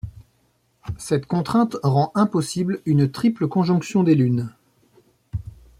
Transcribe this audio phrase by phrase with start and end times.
[0.97, 4.49] Cette contrainte rend impossible une triple conjonction des lunes.